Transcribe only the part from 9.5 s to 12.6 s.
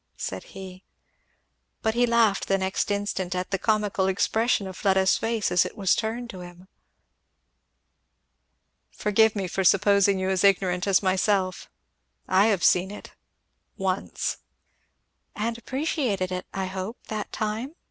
supposing you as ignorant as myself. I